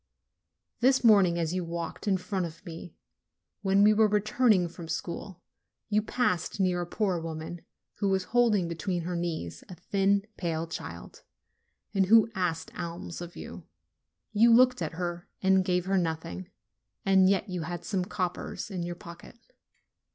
This 0.79 1.03
morning 1.03 1.37
as 1.37 1.53
you 1.53 1.63
walked 1.63 2.07
in 2.07 2.17
front 2.17 2.47
of 2.47 2.65
me, 2.65 2.95
when 3.61 3.83
we 3.83 3.93
were 3.93 4.07
returning 4.07 4.67
from 4.67 4.87
school, 4.87 5.43
54 5.89 5.89
NOVEMBER 5.89 5.89
you 5.91 6.01
passed 6.01 6.59
near 6.59 6.81
a 6.81 6.87
poor 6.87 7.19
woman 7.19 7.61
who 7.99 8.09
was 8.09 8.23
holding 8.33 8.67
between 8.67 9.03
her 9.03 9.15
knees 9.15 9.63
a 9.69 9.75
thin, 9.75 10.25
pale 10.37 10.65
child, 10.65 11.21
and 11.93 12.07
who 12.07 12.31
asked 12.33 12.71
alms 12.75 13.21
of 13.21 13.35
you. 13.35 13.67
You 14.33 14.51
looked 14.51 14.81
at 14.81 14.93
her 14.93 15.27
and 15.39 15.63
gave 15.63 15.85
her 15.85 15.99
nothing, 15.99 16.49
and 17.05 17.29
yet 17.29 17.47
you 17.47 17.61
had 17.61 17.85
some 17.85 18.03
coppers 18.03 18.71
in 18.71 18.81
your 18.81 18.95
pocket. 18.95 19.37